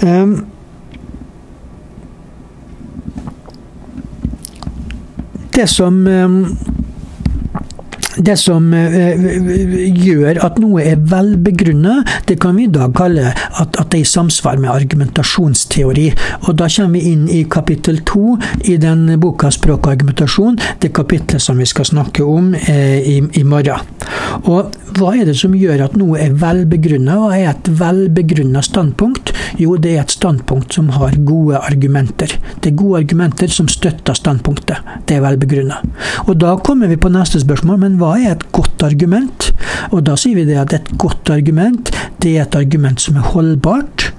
Um, 0.03 0.47
det 5.55 5.69
som 5.69 6.07
um, 6.07 6.59
det 8.19 8.37
som 8.41 8.71
gjør 8.73 10.41
at 10.45 10.59
noe 10.63 10.83
er 10.83 11.01
velbegrunna, 11.11 12.01
det 12.29 12.39
kan 12.43 12.57
vi 12.59 12.67
da 12.73 12.89
kalle 12.95 13.31
at, 13.33 13.77
at, 13.79 13.87
det 13.89 14.01
er 14.01 14.05
i 14.05 14.09
samsvar 14.09 14.59
med 14.61 14.73
argumentasjonsteori. 14.73 16.09
Og 16.49 16.57
da 16.59 16.69
kommer 16.73 16.99
vi 16.99 17.13
inn 17.13 17.27
i 17.33 17.45
kapittel 17.51 18.03
to 18.09 18.37
i 18.65 18.77
den 18.81 19.07
boka 19.21 19.53
Språk 19.55 19.87
og 19.87 19.95
argumentasjon, 19.95 20.59
det 20.83 20.93
kapitlet 20.97 21.43
som 21.43 21.59
vi 21.59 21.67
skal 21.69 21.89
snakke 21.89 22.27
om 22.27 22.53
eh, 22.59 22.99
i, 23.01 23.17
i, 23.41 23.45
morgen. 23.49 23.87
Og 24.51 24.75
hva 24.99 25.15
er 25.17 25.29
det 25.29 25.37
som 25.39 25.55
gjør 25.57 25.87
at 25.87 25.97
noe 25.99 26.19
er 26.21 26.37
velbegrunna? 26.39 27.19
Hva 27.23 27.39
er 27.39 27.51
et 27.53 27.71
velbegrunna 27.81 28.63
standpunkt? 28.65 29.33
Jo, 29.61 29.77
det 29.81 29.95
er 29.95 30.05
et 30.05 30.15
standpunkt 30.15 30.77
som 30.77 30.93
har 30.99 31.17
gode 31.27 31.59
argumenter. 31.59 32.35
Det 32.61 32.73
er 32.73 32.79
gode 32.79 33.03
argumenter 33.05 33.51
som 33.53 33.71
støtter 33.73 34.17
standpunktet. 34.19 34.85
Det 35.09 35.19
er 35.19 35.25
velbegrunna. 35.25 35.81
Og 36.27 36.37
da 36.41 36.57
kommer 36.65 36.91
vi 36.91 36.99
på 37.01 37.11
neste 37.13 37.41
spørsmål, 37.43 37.81
men 37.85 37.99
hva 38.01 38.15
er 38.19 38.37
et 38.37 38.47
godt 38.55 38.85
argument? 38.87 39.51
Og 39.93 40.05
da 40.07 40.17
sier 40.19 40.39
vi 40.39 40.47
det 40.49 40.59
at 40.61 40.75
et 40.77 40.93
godt 41.01 41.31
argument, 41.35 41.93
det 42.23 42.37
er 42.37 42.47
et 42.47 42.59
argument 42.59 43.01
som 43.03 43.19
er 43.19 43.33
holdbart. 43.35 44.11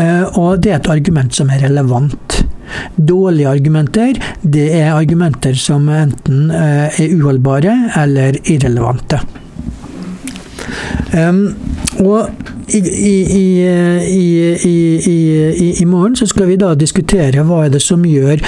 Eh, 0.00 0.38
og 0.38 0.62
det 0.64 0.72
er 0.72 0.80
et 0.80 0.92
argument 0.92 1.34
som 1.36 1.50
er 1.52 1.66
relevant. 1.66 2.40
Dårlige 2.96 3.48
argumenter, 3.48 4.16
det 4.42 4.70
er 4.78 4.94
argumenter 4.94 5.56
som 5.58 5.88
enten 5.92 6.50
eh, 6.50 6.88
er 6.88 7.14
uholdbare 7.18 7.76
eller 8.02 8.38
irrelevante. 8.44 9.20
Um, 11.12 11.54
og 12.00 12.30
i, 12.72 12.78
i, 12.80 13.44
i, 15.04 15.72
i, 15.80 15.84
morgen 15.84 16.16
så 16.16 16.26
skal 16.30 16.48
vi 16.48 16.56
da 16.56 16.72
diskutere 16.78 17.44
hva 17.44 17.66
er 17.66 17.74
det 17.74 17.82
som 17.84 18.04
gjør 18.08 18.40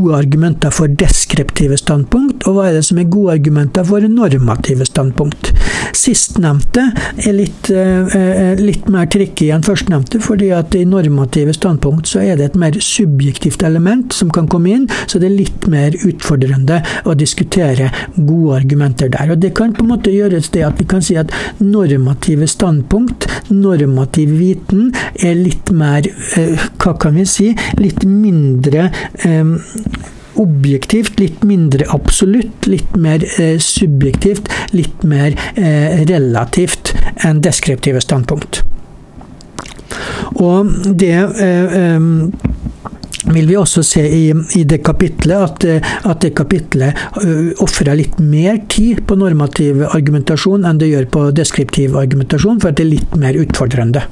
gode 0.00 0.16
argumenter 0.16 0.70
for 0.70 0.88
deskriptive 0.88 1.76
standpunkt, 1.76 2.29
og 2.46 2.56
hva 2.56 2.68
er 2.68 2.78
det 2.78 2.84
som 2.86 3.00
er 3.00 3.08
gode 3.10 3.36
argumenter 3.38 3.86
for 3.86 4.04
normative 4.08 4.86
standpunkt. 4.88 5.52
Sistnevnte 5.96 6.86
er 7.18 7.34
litt, 7.34 7.70
uh, 7.72 8.54
litt 8.60 8.88
mer 8.92 9.08
trikkig 9.10 9.50
enn 9.54 9.64
førstnevnte, 9.66 10.20
fordi 10.24 10.50
at 10.54 10.74
i 10.78 10.84
normative 10.88 11.54
standpunkt 11.56 12.10
så 12.10 12.22
er 12.24 12.38
det 12.38 12.50
et 12.50 12.58
mer 12.60 12.78
subjektivt 12.84 13.64
element 13.66 14.14
som 14.16 14.30
kan 14.32 14.48
komme 14.50 14.72
inn, 14.74 14.86
så 15.06 15.20
det 15.20 15.30
er 15.30 15.36
litt 15.36 15.66
mer 15.72 15.96
utfordrende 15.98 16.80
å 17.04 17.16
diskutere 17.18 17.90
gode 18.16 18.60
argumenter 18.62 19.10
der. 19.12 19.34
Og 19.34 19.40
Det 19.40 19.52
kan 19.56 19.74
på 19.74 19.84
en 19.84 19.92
måte 19.94 20.14
gjøres 20.14 20.50
det 20.54 20.64
at 20.66 20.78
vi 20.80 20.86
kan 20.88 21.02
si 21.04 21.16
at 21.20 21.32
normative 21.60 22.48
standpunkt, 22.50 23.26
normativ 23.50 24.36
viten, 24.38 24.90
er 25.20 25.36
litt 25.36 25.72
mer, 25.74 26.06
uh, 26.06 26.70
hva 26.80 26.96
kan 27.00 27.18
vi 27.18 27.26
si, 27.28 27.50
litt 27.80 28.06
mindre 28.06 28.88
um, 29.26 29.58
objektivt, 30.40 31.20
litt 31.20 31.44
mindre 31.46 31.86
absolutt, 31.94 32.68
litt 32.70 32.96
mer 33.00 33.24
eh, 33.40 33.58
subjektivt, 33.62 34.50
litt 34.76 35.04
mer 35.06 35.36
eh, 35.54 36.02
relativt 36.08 36.94
enn 37.26 37.42
deskriptive 37.44 38.02
standpunkt. 38.04 38.62
Og 40.40 40.70
det 40.96 41.16
eh, 41.44 42.00
vil 43.30 43.50
vi 43.50 43.58
også 43.58 43.82
se 43.84 44.02
i, 44.06 44.24
i 44.56 44.62
det 44.64 44.80
kapitlet 44.86 45.36
at, 45.36 45.66
at 46.08 46.22
det 46.24 46.32
kapitlet 46.38 46.96
ofrer 47.60 47.92
litt 47.98 48.16
mer 48.22 48.62
tid 48.72 49.02
på 49.06 49.18
normativ 49.20 49.84
argumentasjon 49.90 50.64
enn 50.66 50.80
det 50.80 50.88
gjør 50.88 51.10
på 51.12 51.26
deskriptiv 51.36 51.98
argumentasjon, 52.00 52.62
for 52.62 52.72
at 52.72 52.80
det 52.80 52.86
er 52.86 52.94
litt 52.94 53.20
mer 53.20 53.36
utfordrende. 53.38 54.06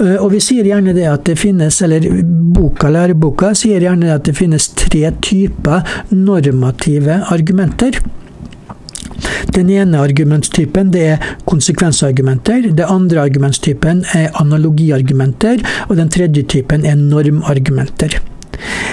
Eh, 0.00 0.16
og 0.16 0.30
vi 0.34 0.40
sier 0.44 0.68
gjerne 0.68 0.94
det 0.96 1.08
at 1.10 1.26
det 1.28 1.38
finnes, 1.40 1.82
eller 1.86 2.06
boka, 2.54 2.90
læreboka 2.92 3.54
sier 3.58 3.82
gjerne 3.84 4.14
at 4.14 4.26
det 4.28 4.36
finnes 4.38 4.70
tre 4.78 5.10
typer 5.24 5.84
normative 6.14 7.20
argumenter. 7.34 8.00
Den 9.54 9.70
ene 9.72 9.98
argumentstypen 9.98 10.92
det 10.94 11.04
er 11.14 11.30
konsekvensargumenter. 11.48 12.70
Den 12.70 12.86
andre 12.86 13.24
argumentstypen 13.26 14.04
er 14.14 14.30
analogiargumenter. 14.40 15.62
Og 15.88 15.96
den 15.98 16.12
tredje 16.12 16.44
typen 16.48 16.86
er 16.86 16.98
normargumenter. 17.00 18.20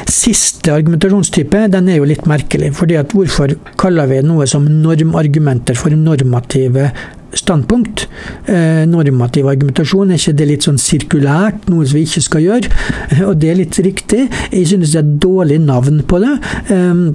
Siste 0.08 0.72
argumentasjonstype 0.72 1.66
den 1.74 1.90
er 1.92 2.00
jo 2.00 2.08
litt 2.08 2.26
merkelig. 2.30 2.74
fordi 2.76 2.96
at 2.96 3.14
Hvorfor 3.14 3.54
kaller 3.78 4.08
vi 4.08 4.22
noe 4.24 4.48
som 4.48 4.66
normargumenter 4.66 5.76
for 5.76 5.90
normative 5.92 6.92
standpunkt. 7.36 8.08
Eh, 8.48 8.84
normativ 8.90 9.48
argumentasjon, 9.52 10.12
er 10.12 10.22
ikke 10.22 10.36
det 10.40 10.50
litt 10.52 10.68
sånn 10.68 10.80
sirkulært, 10.82 11.68
noe 11.72 11.88
vi 11.92 12.06
ikke 12.08 12.24
skal 12.24 12.46
gjøre? 12.46 12.74
Og 13.30 13.38
det 13.42 13.52
er 13.52 13.62
litt 13.62 13.80
riktig. 13.84 14.28
Jeg 14.52 14.68
synes 14.74 14.94
det 14.94 15.02
er 15.02 15.08
et 15.08 15.18
dårlig 15.28 15.60
navn 15.64 16.04
på 16.08 16.22
det. 16.24 16.36
Eh, 16.74 17.08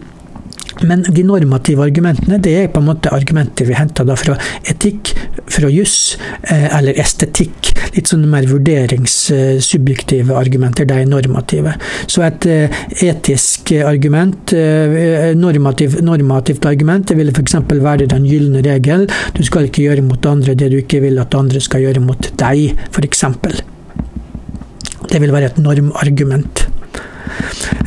men 0.88 1.04
de 1.04 1.22
normative 1.26 1.84
argumentene 1.84 2.40
det 2.42 2.54
er 2.58 2.70
på 2.72 2.80
en 2.80 2.88
måte 2.88 3.12
argumenter 3.12 3.68
vi 3.68 3.76
henter 3.76 4.08
fra 4.18 4.38
etikk, 4.70 5.12
fra 5.52 5.70
juss 5.70 6.16
eh, 6.48 6.68
eller 6.78 6.98
estetikk. 7.02 7.71
Litt 7.92 8.08
sånne 8.08 8.28
mer 8.30 8.46
vurderingssubjektive 8.48 10.36
argumenter, 10.36 10.86
de 10.88 10.94
er 11.02 11.08
normative. 11.08 11.74
Så 12.10 12.24
et 12.26 12.46
eh, 12.48 12.78
etisk 13.08 13.74
argument, 13.84 14.54
eh, 14.56 15.32
normativ, 15.38 15.98
normativt 16.04 16.66
argument, 16.68 17.06
det 17.08 17.18
ville 17.18 17.34
f.eks. 17.34 17.58
være 17.72 18.08
den 18.10 18.24
gylne 18.28 18.64
regel. 18.64 19.06
Du 19.36 19.42
skal 19.46 19.68
ikke 19.68 19.84
gjøre 19.86 20.06
mot 20.06 20.26
andre 20.30 20.56
det 20.58 20.70
du 20.72 20.78
ikke 20.80 21.02
vil 21.04 21.20
at 21.22 21.36
andre 21.36 21.60
skal 21.60 21.84
gjøre 21.84 22.02
mot 22.04 22.32
deg, 22.40 22.58
f.eks. 22.90 23.24
Det 25.12 25.20
vil 25.20 25.34
være 25.34 25.52
et 25.52 25.58
normargument. 25.60 26.66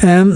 Um, 0.03 0.35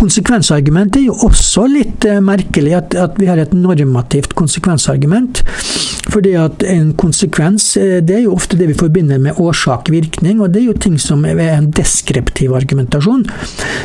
konsekvensargument 0.00 0.96
er 0.96 1.06
jo 1.10 1.16
også 1.26 1.66
litt 1.68 2.06
eh, 2.08 2.20
merkelig, 2.24 2.74
at, 2.78 2.96
at, 2.96 3.18
vi 3.20 3.28
har 3.28 3.40
et 3.40 3.52
normativt 3.56 4.34
konsekvensargument. 4.38 5.42
Fordi 6.10 6.32
at 6.40 6.64
en 6.66 6.92
konsekvens 6.98 7.74
eh, 7.78 7.98
det 8.04 8.16
er 8.16 8.24
jo 8.24 8.34
ofte 8.36 8.58
det 8.58 8.70
vi 8.70 8.78
forbinder 8.78 9.20
med 9.22 9.38
årsak-virkning, 9.40 10.40
og 10.40 10.54
det 10.54 10.62
er 10.62 10.70
jo 10.70 10.76
ting 10.86 10.96
som 11.00 11.26
er 11.28 11.40
en 11.52 11.68
deskriptiv 11.76 12.54
argumentasjon. 12.56 13.26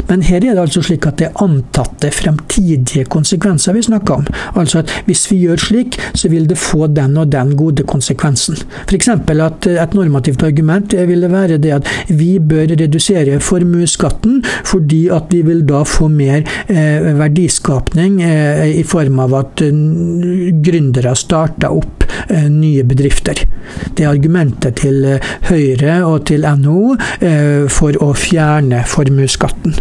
Men 0.10 0.24
her 0.26 0.40
er 0.40 0.56
det 0.56 0.64
altså 0.64 0.86
slik 0.86 1.08
at 1.10 1.20
det 1.20 1.30
er 1.30 1.44
antatte 1.44 2.12
fremtidige 2.16 3.06
konsekvenser 3.12 3.76
vi 3.76 3.84
snakker 3.86 4.22
om. 4.22 4.30
Altså 4.56 4.82
at 4.84 4.94
hvis 5.10 5.26
vi 5.32 5.42
gjør 5.44 5.62
slik, 5.62 6.00
så 6.16 6.32
vil 6.32 6.48
det 6.50 6.60
få 6.62 6.88
den 6.88 7.18
og 7.20 7.32
den 7.34 7.56
gode 7.60 7.84
konsekvensen. 7.88 8.58
F.eks. 8.88 9.12
at 9.12 9.68
et 9.70 9.98
normativt 9.98 10.44
argument 10.48 10.96
ville 11.08 11.30
være 11.32 11.60
det 11.62 11.76
at 11.76 11.92
vi 12.10 12.38
bør 12.40 12.72
redusere 12.72 13.40
formuesskatten 13.44 14.42
fordi 14.66 15.06
at 15.14 15.34
vi 15.34 15.42
vil 15.46 15.64
da 15.68 15.84
få 15.86 16.05
mer 16.12 16.44
eh, 16.68 17.12
verdiskapning 17.20 18.22
eh, 18.24 18.80
i 18.80 18.84
form 18.88 19.20
av 19.26 19.38
at 19.42 19.66
eh, 19.66 19.84
gründere 20.66 21.16
starter 21.18 21.74
opp 21.76 21.96
Eh, 22.28 22.50
nye 22.50 22.84
bedrifter. 22.84 23.38
Det 23.94 24.06
er 24.06 24.10
argumentet 24.10 24.80
til 24.82 25.04
eh, 25.06 25.34
Høyre 25.50 26.00
og 26.08 26.26
til 26.30 26.46
NHO 26.46 26.96
for 27.72 27.98
å 28.02 28.14
fjerne 28.18 28.84
formuesskatten. 28.90 29.76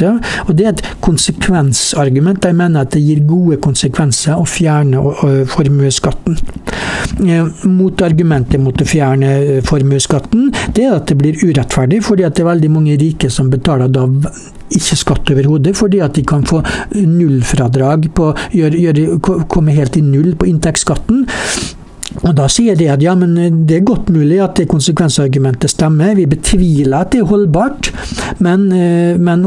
Ja, 0.00 0.14
og 0.46 0.56
Det 0.56 0.66
er 0.66 0.72
et 0.72 0.82
konsekvensargument. 1.00 2.42
De 2.42 2.52
mener 2.52 2.80
at 2.80 2.94
det 2.94 3.02
gir 3.02 3.20
gode 3.26 3.58
konsekvenser 3.62 4.38
å 4.38 4.46
fjerne 4.48 5.02
formuesskatten. 5.50 6.38
Motargumentet 7.68 8.62
mot 8.62 8.80
å 8.80 8.86
fjerne 8.88 9.60
formuesskatten 9.66 10.50
det 10.74 10.86
er 10.86 10.96
at 10.96 11.10
det 11.10 11.18
blir 11.20 11.38
urettferdig, 11.42 12.02
fordi 12.06 12.24
at 12.26 12.36
det 12.36 12.44
er 12.44 12.52
veldig 12.52 12.70
mange 12.72 12.96
rike 13.00 13.30
som 13.30 13.50
betaler 13.52 13.92
da 13.92 14.06
ikke 14.74 14.98
skatt 14.98 15.30
overhodet, 15.34 15.76
fordi 15.76 16.00
at 16.02 16.16
de 16.16 16.24
kan 16.26 16.46
få 16.48 16.62
nullfradrag 16.94 18.08
på 18.16 18.32
gjør, 18.56 18.78
gjør, 18.86 19.02
komme 19.50 19.76
helt 19.76 19.98
i 20.00 20.04
null 20.06 20.34
på 20.38 20.48
inntektsskatten. 20.50 21.26
Og 22.22 22.34
Da 22.38 22.46
sier 22.50 22.76
de 22.78 22.86
at 22.92 23.02
ja, 23.02 23.14
men 23.18 23.34
det 23.66 23.78
er 23.78 23.86
godt 23.86 24.10
mulig 24.14 24.38
at 24.42 24.58
det 24.58 24.68
konsekvensargumentet 24.70 25.72
stemmer, 25.72 26.14
vi 26.14 26.26
betviler 26.30 27.00
at 27.00 27.12
det 27.14 27.22
er 27.22 27.30
holdbart, 27.30 27.90
men, 28.44 28.66
eh, 28.72 29.18
men, 29.18 29.44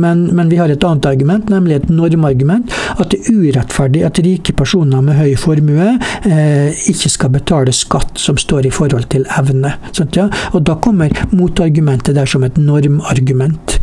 men, 0.00 0.24
men 0.34 0.50
vi 0.50 0.58
har 0.60 0.72
et 0.72 0.84
annet 0.84 1.06
argument, 1.06 1.50
nemlig 1.52 1.78
et 1.78 1.90
normargument, 1.90 2.74
at 2.98 3.12
det 3.12 3.20
er 3.22 3.38
urettferdig 3.38 4.04
at 4.06 4.22
rike 4.24 4.54
personer 4.58 5.04
med 5.04 5.18
høy 5.20 5.34
formue 5.38 5.90
eh, 6.26 6.70
ikke 6.90 7.12
skal 7.14 7.34
betale 7.38 7.74
skatt 7.76 8.18
som 8.18 8.38
står 8.40 8.68
i 8.68 8.74
forhold 8.74 9.08
til 9.14 9.28
evne. 9.38 9.76
Sant, 9.92 10.18
ja? 10.18 10.28
Og 10.52 10.64
Da 10.68 10.76
kommer 10.82 11.14
motargumentet 11.32 12.18
der 12.18 12.26
som 12.28 12.44
et 12.44 12.58
normargument. 12.58 13.78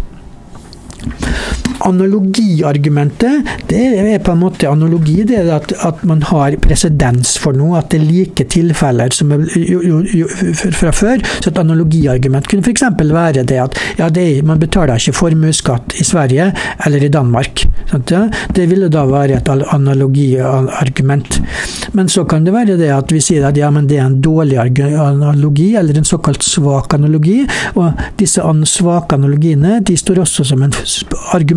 Analogiargumentet, 1.79 3.48
det 3.67 3.84
er 4.00 4.20
på 4.24 4.34
en 4.36 4.41
måte 4.41 4.70
analogi. 4.70 5.24
Det 5.27 5.39
er 5.41 5.51
at, 5.55 5.74
at 5.86 6.03
man 6.08 6.24
har 6.29 6.55
presedens 6.63 7.36
for 7.41 7.58
noe, 7.58 7.79
at 7.79 7.91
det 7.91 8.00
er 8.01 8.08
like 8.08 8.48
tilfeller 8.51 9.13
som 9.15 9.34
jo, 9.36 9.82
jo, 9.84 10.01
jo, 10.13 10.29
fra 10.75 10.94
før. 10.96 11.24
Så 11.39 11.51
et 11.51 11.62
analogiargument 11.62 12.48
kunne 12.50 12.65
f.eks. 12.65 12.86
være 13.00 13.46
det 13.48 13.60
at 13.62 13.79
ja, 14.00 14.10
det 14.10 14.44
man 14.48 14.62
betaler 14.62 15.00
ikke 15.00 15.15
formuesskatt 15.20 15.98
i 16.00 16.05
Sverige 16.08 16.51
eller 16.86 17.03
i 17.03 17.12
Danmark. 17.12 17.65
Sant? 17.91 18.13
Det 18.55 18.67
ville 18.70 18.89
da 18.91 19.05
være 19.10 19.39
et 19.39 19.50
analogiargument. 19.50 21.41
Men 21.96 22.10
så 22.10 22.25
kan 22.29 22.46
det 22.46 22.53
være 22.55 22.77
det 22.79 22.91
at 22.94 23.12
vi 23.13 23.22
sier 23.24 23.48
at 23.48 23.58
ja, 23.58 23.70
men 23.74 23.88
det 23.89 24.00
er 24.00 24.08
en 24.10 24.20
dårlig 24.22 24.60
analogi, 24.60 25.74
eller 25.75 25.98
en 25.98 26.08
såkalt 26.08 26.44
svak 26.44 26.94
analogi. 26.98 27.41
Og 27.75 28.05
disse 28.20 28.44
svake 28.70 29.15
analogiene 29.15 29.79
de 29.86 29.98
står 29.98 30.22
også 30.24 30.46
som 30.48 30.63
en 30.65 30.74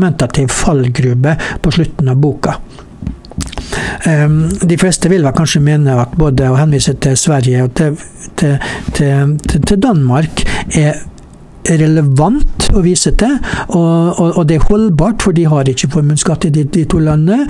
argumentativ 0.09 0.49
fallgrube 0.49 1.37
på 1.63 1.71
slutten 1.71 2.09
av 2.09 2.17
boka. 2.17 2.55
De 4.63 4.79
fleste 4.79 5.09
vil 5.09 5.25
vel 5.25 5.35
kanskje 5.35 5.61
mene 5.61 5.95
at 6.01 6.17
både 6.17 6.49
å 6.49 6.57
henvise 6.57 6.95
til 6.95 7.17
Sverige 7.17 7.65
og 7.65 7.75
til, 7.75 7.97
til, 8.37 8.57
til, 8.97 9.37
til 9.63 9.81
Danmark 9.81 10.45
er 10.77 10.97
relevant 11.69 12.69
å 12.77 12.83
vise 12.85 13.13
til, 13.19 13.37
og, 13.69 14.19
og, 14.21 14.39
og, 14.39 14.43
det 14.49 14.59
er 14.59 14.67
holdbart, 14.69 15.23
for 15.25 15.37
de 15.37 15.47
har 15.49 15.69
ikke 15.69 15.91
formuesskatt 15.93 16.47
i 16.49 16.53
de, 16.55 16.65
de, 16.69 16.85
to 16.89 17.01
landene. 17.03 17.47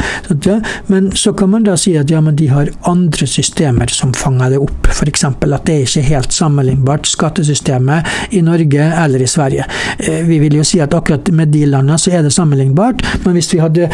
Men 0.88 1.10
så 1.16 1.32
kan 1.36 1.52
man 1.52 1.66
da 1.66 1.76
si 1.78 1.94
at 1.98 2.10
ja, 2.10 2.20
men 2.24 2.36
de 2.38 2.48
har 2.50 2.70
andre 2.90 3.28
systemer 3.28 3.90
som 3.92 4.14
fanger 4.16 4.54
det 4.54 4.60
opp. 4.62 4.90
F.eks. 4.92 5.24
at 5.28 5.66
det 5.66 5.74
er 5.74 5.86
ikke 5.86 6.06
helt 6.08 6.34
sammenlignbart, 6.34 7.08
skattesystemet 7.08 8.34
i 8.36 8.42
Norge 8.44 8.90
eller 9.04 9.22
i 9.22 9.30
Sverige. 9.30 9.66
Eh, 9.98 10.22
vi 10.28 10.40
vil 10.42 10.58
jo 10.60 10.66
si 10.66 10.80
at 10.82 10.94
akkurat 10.94 11.30
med 11.34 11.52
de 11.54 11.64
landene 11.68 11.98
så 12.00 12.14
er 12.14 12.26
det 12.26 12.34
sammenlignbart, 12.34 13.04
men 13.24 13.36
hvis 13.36 13.52
vi 13.54 13.62
hadde 13.62 13.88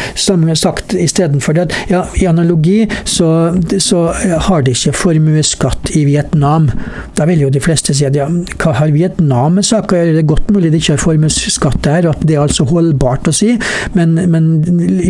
sagt 0.55 0.93
istedenfor 0.97 1.55
det 1.55 1.67
at 1.67 1.91
ja, 1.91 2.03
i 2.21 2.27
analogi 2.29 2.85
så, 3.03 3.29
så 3.81 4.07
har 4.47 4.65
de 4.65 4.73
ikke 4.75 4.95
formuesskatt 4.95 5.91
i 5.97 6.05
Vietnam, 6.07 6.69
da 7.17 7.27
vil 7.29 7.45
jo 7.45 7.51
de 7.53 7.61
fleste 7.63 7.95
si 7.95 8.05
at 8.07 8.17
ja, 8.17 8.27
hva 8.29 8.75
har 8.79 8.93
Vietnam 8.95 9.59
med 9.59 9.67
saken 9.67 9.95
å 9.95 10.01
gjøre? 10.01 10.14
Det 10.15 10.23
er 10.23 10.29
godt 10.29 10.51
mulig 10.53 10.71
det 10.73 10.81
ikke 10.81 10.95
er 10.95 11.03
formuesskatt 11.03 11.81
der, 11.85 12.09
at 12.11 12.23
det 12.25 12.37
er 12.37 12.43
altså 12.45 12.65
holdbart 12.69 13.29
å 13.29 13.35
si, 13.35 13.53
men, 13.97 14.15
men 14.31 14.49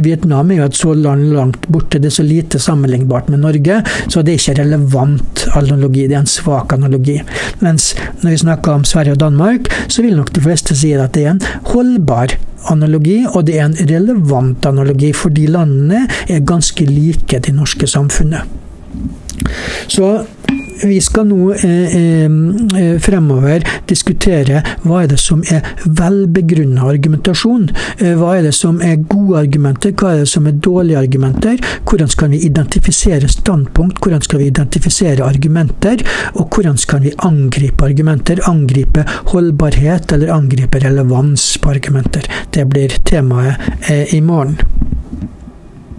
Vietnam 0.06 0.52
er 0.52 0.64
jo 0.64 0.70
et 0.70 0.80
så 0.80 0.96
land 0.98 1.30
langt 1.36 1.70
borte, 1.72 2.02
det 2.02 2.12
er 2.12 2.18
så 2.18 2.26
lite 2.26 2.62
sammenlignbart 2.62 3.30
med 3.32 3.44
Norge, 3.46 3.82
så 4.08 4.24
det 4.26 4.36
er 4.36 4.42
ikke 4.42 4.58
relevant 4.64 5.46
analogi, 5.56 6.08
det 6.10 6.18
er 6.18 6.24
en 6.24 6.30
svak 6.30 6.76
analogi. 6.76 7.20
Mens 7.64 7.94
når 8.22 8.34
vi 8.34 8.42
snakker 8.46 8.76
om 8.76 8.86
Sverige 8.88 9.16
og 9.16 9.24
Danmark, 9.24 9.72
så 9.88 10.06
vil 10.06 10.18
nok 10.18 10.34
de 10.36 10.44
fleste 10.44 10.78
si 10.78 10.94
at 10.96 11.16
det 11.16 11.26
er 11.26 11.36
en 11.36 11.44
holdbar 11.72 12.36
analogi, 12.72 13.20
og 13.30 13.46
det 13.48 13.60
er 13.60 13.70
en 13.70 13.78
relevant 13.90 14.66
analogi, 14.66 15.12
fordi 15.14 15.48
landene 15.54 16.06
er 16.30 16.46
ganske 16.48 16.88
like 16.90 17.40
det 17.46 17.54
norske 17.56 17.88
samfunnet. 17.90 18.46
Så 19.92 20.26
vi 20.84 21.00
skal 21.02 21.28
nå 21.30 21.54
eh, 21.54 21.96
eh, 21.96 22.98
fremover 23.02 23.64
diskutere 23.90 24.62
hva 24.84 25.04
er 25.04 25.12
det 25.14 25.20
som 25.22 25.44
er 25.52 25.66
velbegrunna 25.86 26.88
argumentasjon. 26.90 27.70
Eh, 28.00 28.14
hva 28.20 28.36
er 28.38 28.48
det 28.48 28.56
som 28.58 28.82
er 28.84 28.98
gode 29.02 29.40
argumenter, 29.46 29.96
hva 29.96 30.14
er 30.14 30.24
det 30.24 30.32
som 30.32 30.48
er 30.50 30.58
dårlige 30.68 31.00
argumenter. 31.00 31.62
Hvordan 31.86 32.12
skal 32.12 32.34
vi 32.34 32.42
identifisere 32.48 33.30
standpunkt, 33.32 34.02
hvordan 34.04 34.24
skal 34.26 34.42
vi 34.42 34.50
identifisere 34.52 35.26
argumenter, 35.26 36.04
og 36.36 36.50
hvordan 36.50 36.80
skal 36.82 37.06
vi 37.06 37.16
angripe 37.28 37.86
argumenter. 37.86 38.42
Angripe 38.50 39.06
holdbarhet 39.32 40.12
eller 40.16 40.34
angripe 40.34 40.82
relevans 40.84 41.56
på 41.62 41.76
argumenter. 41.76 42.28
Det 42.52 42.68
blir 42.70 43.00
temaet 43.06 43.90
eh, 43.90 44.16
i 44.16 44.22
morgen. 44.22 44.58